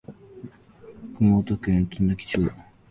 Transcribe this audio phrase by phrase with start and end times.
[1.13, 2.51] 熊本県津奈木町